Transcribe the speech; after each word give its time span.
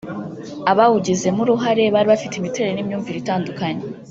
Abawugizemo 0.71 1.39
uruhare 1.43 1.83
bari 1.93 2.07
bafite 2.13 2.33
imiterere 2.37 2.73
n’imyumvire 2.75 3.17
itandukanye 3.19 3.83